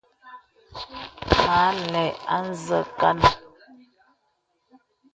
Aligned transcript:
Mə 1.27 1.35
àlə̀ 1.67 2.07
ā 2.35 2.37
nzə 2.47 2.79
kanà. 2.99 3.29